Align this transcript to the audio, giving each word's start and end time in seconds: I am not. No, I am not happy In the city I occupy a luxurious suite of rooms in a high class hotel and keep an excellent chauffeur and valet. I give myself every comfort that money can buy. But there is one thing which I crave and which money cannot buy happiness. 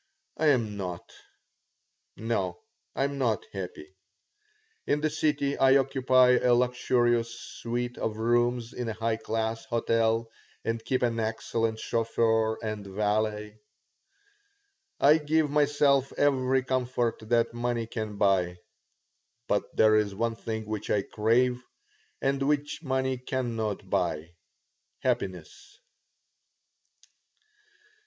I 0.35 0.47
am 0.47 0.77
not. 0.77 1.11
No, 2.17 2.59
I 2.95 3.03
am 3.03 3.19
not 3.19 3.45
happy 3.53 3.93
In 4.87 5.01
the 5.01 5.11
city 5.11 5.55
I 5.59 5.75
occupy 5.77 6.39
a 6.39 6.55
luxurious 6.55 7.39
suite 7.39 7.99
of 7.99 8.17
rooms 8.17 8.73
in 8.73 8.89
a 8.89 8.93
high 8.93 9.17
class 9.17 9.63
hotel 9.65 10.27
and 10.65 10.83
keep 10.83 11.03
an 11.03 11.19
excellent 11.19 11.77
chauffeur 11.79 12.55
and 12.65 12.87
valet. 12.87 13.59
I 14.99 15.19
give 15.19 15.51
myself 15.51 16.11
every 16.13 16.63
comfort 16.63 17.17
that 17.29 17.53
money 17.53 17.85
can 17.85 18.17
buy. 18.17 18.57
But 19.47 19.77
there 19.77 19.95
is 19.95 20.15
one 20.15 20.35
thing 20.35 20.65
which 20.65 20.89
I 20.89 21.03
crave 21.03 21.61
and 22.19 22.41
which 22.41 22.79
money 22.81 23.19
cannot 23.19 23.87
buy 23.87 24.31
happiness. 25.01 25.77